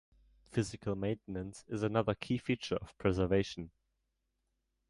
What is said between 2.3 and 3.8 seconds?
feature of preservation.